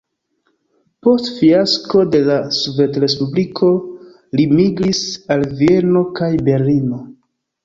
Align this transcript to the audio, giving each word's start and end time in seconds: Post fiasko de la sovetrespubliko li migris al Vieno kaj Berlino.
Post 1.07 1.27
fiasko 1.41 2.01
de 2.15 2.21
la 2.29 2.37
sovetrespubliko 2.59 3.69
li 4.41 4.47
migris 4.55 5.03
al 5.37 5.47
Vieno 5.61 6.03
kaj 6.19 6.33
Berlino. 6.51 7.01